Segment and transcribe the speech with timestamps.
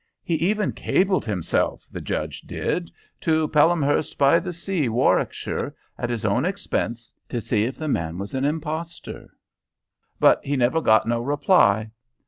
[0.23, 6.25] He even cabled himself, the judge did, to Pelhamhurst by the Sea, Warwickshire, at his
[6.25, 9.29] own expense, to see if the man was an impostor,
[10.19, 11.91] but he never got no reply.